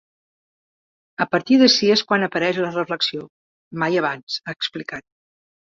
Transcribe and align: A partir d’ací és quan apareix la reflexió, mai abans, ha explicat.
A 1.25 1.27
partir 1.33 1.59
d’ací 1.63 1.91
és 1.97 2.03
quan 2.13 2.27
apareix 2.29 2.61
la 2.65 2.73
reflexió, 2.75 3.29
mai 3.85 4.03
abans, 4.05 4.41
ha 4.47 4.61
explicat. 4.61 5.11